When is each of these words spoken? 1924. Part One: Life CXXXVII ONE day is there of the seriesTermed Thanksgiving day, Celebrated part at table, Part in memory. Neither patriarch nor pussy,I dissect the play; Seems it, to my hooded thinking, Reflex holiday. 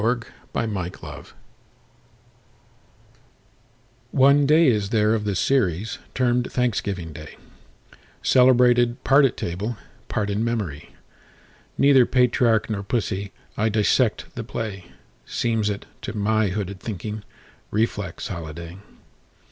1924. 0.03 1.11
Part 1.11 1.35
One: 4.11 4.41
Life 4.41 4.41
CXXXVII 4.41 4.41
ONE 4.41 4.45
day 4.47 4.65
is 4.69 4.89
there 4.89 5.13
of 5.13 5.25
the 5.25 5.33
seriesTermed 5.35 6.51
Thanksgiving 6.51 7.13
day, 7.13 7.37
Celebrated 8.23 9.03
part 9.03 9.25
at 9.25 9.37
table, 9.37 9.77
Part 10.07 10.31
in 10.31 10.43
memory. 10.43 10.89
Neither 11.77 12.07
patriarch 12.07 12.67
nor 12.67 12.81
pussy,I 12.81 13.69
dissect 13.69 14.33
the 14.33 14.43
play; 14.43 14.85
Seems 15.27 15.69
it, 15.69 15.85
to 16.01 16.17
my 16.17 16.47
hooded 16.47 16.79
thinking, 16.79 17.23
Reflex 17.69 18.29
holiday. 18.29 18.79